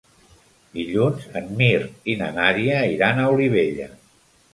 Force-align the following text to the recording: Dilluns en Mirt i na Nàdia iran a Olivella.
Dilluns 0.77 1.27
en 1.41 1.51
Mirt 1.59 2.09
i 2.13 2.15
na 2.21 2.29
Nàdia 2.37 2.79
iran 2.95 3.21
a 3.21 3.29
Olivella. 3.35 3.91